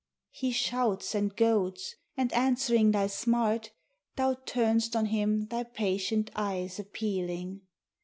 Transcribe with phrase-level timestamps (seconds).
[0.31, 3.69] He shouts and goads, and answering thy smart,
[4.15, 7.61] Thou turn'st on him thy patient eyes appealing.